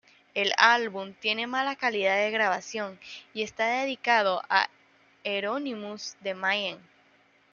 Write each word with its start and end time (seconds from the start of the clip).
El 0.33 0.51
álbum 0.57 1.13
tiene 1.13 1.45
mala 1.45 1.75
calidad 1.75 2.15
de 2.17 2.31
grabación 2.31 2.99
y 3.35 3.43
está 3.43 3.67
dedicado 3.81 4.41
a 4.49 4.67
Euronymous 5.23 6.17
de 6.21 6.33
Mayhem. 6.33 6.79